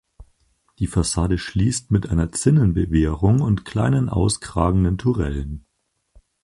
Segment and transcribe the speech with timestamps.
[0.79, 5.67] Die Fassade schließt mit einer Zinnenbewehrung und kleinen auskragenden Tourellen.